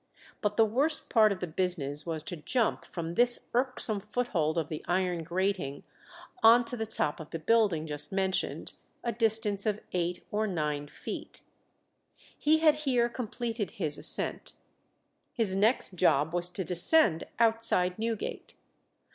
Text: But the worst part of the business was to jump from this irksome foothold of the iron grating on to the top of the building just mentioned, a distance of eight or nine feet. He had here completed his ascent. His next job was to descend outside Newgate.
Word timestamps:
But 0.41 0.57
the 0.57 0.65
worst 0.65 1.11
part 1.11 1.31
of 1.31 1.41
the 1.41 1.45
business 1.45 2.07
was 2.07 2.23
to 2.23 2.35
jump 2.37 2.85
from 2.85 3.13
this 3.13 3.49
irksome 3.53 3.99
foothold 3.99 4.57
of 4.57 4.67
the 4.67 4.83
iron 4.87 5.21
grating 5.23 5.83
on 6.41 6.65
to 6.65 6.75
the 6.75 6.87
top 6.87 7.19
of 7.19 7.29
the 7.29 7.37
building 7.37 7.85
just 7.85 8.11
mentioned, 8.11 8.73
a 9.03 9.11
distance 9.11 9.67
of 9.67 9.79
eight 9.93 10.25
or 10.31 10.47
nine 10.47 10.87
feet. 10.87 11.41
He 12.35 12.57
had 12.57 12.73
here 12.89 13.09
completed 13.09 13.69
his 13.77 13.99
ascent. 13.99 14.53
His 15.33 15.55
next 15.55 15.91
job 15.91 16.33
was 16.33 16.49
to 16.49 16.63
descend 16.63 17.25
outside 17.37 17.99
Newgate. 17.99 18.55